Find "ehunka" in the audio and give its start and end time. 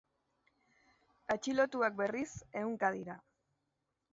2.63-2.91